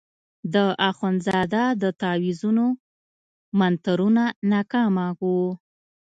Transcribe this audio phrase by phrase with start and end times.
[0.53, 0.55] د
[0.89, 2.65] اخندزاده د تاویزونو
[3.59, 5.43] منترونه ناکامه وو.